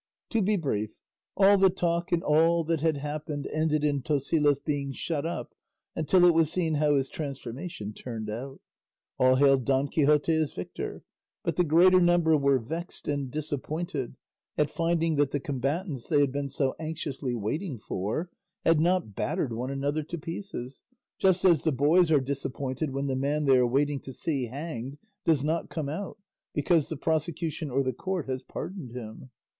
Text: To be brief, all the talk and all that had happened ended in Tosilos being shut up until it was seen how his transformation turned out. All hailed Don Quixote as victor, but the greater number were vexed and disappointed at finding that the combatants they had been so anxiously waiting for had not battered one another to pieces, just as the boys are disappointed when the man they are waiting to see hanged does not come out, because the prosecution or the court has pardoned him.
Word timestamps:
To 0.31 0.41
be 0.41 0.55
brief, 0.57 0.89
all 1.37 1.59
the 1.59 1.69
talk 1.69 2.11
and 2.11 2.23
all 2.23 2.63
that 2.63 2.81
had 2.81 2.97
happened 2.97 3.47
ended 3.53 3.83
in 3.83 4.01
Tosilos 4.01 4.57
being 4.65 4.93
shut 4.93 5.27
up 5.27 5.53
until 5.95 6.25
it 6.25 6.33
was 6.33 6.51
seen 6.51 6.73
how 6.73 6.95
his 6.95 7.07
transformation 7.07 7.93
turned 7.93 8.27
out. 8.27 8.61
All 9.19 9.35
hailed 9.35 9.63
Don 9.63 9.87
Quixote 9.89 10.33
as 10.33 10.53
victor, 10.53 11.03
but 11.43 11.55
the 11.55 11.63
greater 11.63 12.01
number 12.01 12.35
were 12.35 12.57
vexed 12.57 13.07
and 13.07 13.29
disappointed 13.29 14.15
at 14.57 14.71
finding 14.71 15.17
that 15.17 15.29
the 15.29 15.39
combatants 15.39 16.07
they 16.09 16.19
had 16.21 16.31
been 16.31 16.49
so 16.49 16.73
anxiously 16.79 17.35
waiting 17.35 17.77
for 17.77 18.31
had 18.65 18.79
not 18.81 19.13
battered 19.13 19.53
one 19.53 19.69
another 19.69 20.01
to 20.01 20.17
pieces, 20.17 20.81
just 21.19 21.45
as 21.45 21.61
the 21.61 21.71
boys 21.71 22.09
are 22.09 22.19
disappointed 22.19 22.89
when 22.89 23.05
the 23.05 23.15
man 23.15 23.45
they 23.45 23.55
are 23.57 23.67
waiting 23.67 23.99
to 23.99 24.13
see 24.13 24.47
hanged 24.47 24.97
does 25.25 25.43
not 25.43 25.69
come 25.69 25.89
out, 25.89 26.17
because 26.55 26.89
the 26.89 26.97
prosecution 26.97 27.69
or 27.69 27.83
the 27.83 27.93
court 27.93 28.25
has 28.25 28.41
pardoned 28.41 28.93
him. 28.95 29.29